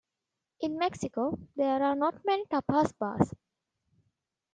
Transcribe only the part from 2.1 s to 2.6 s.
many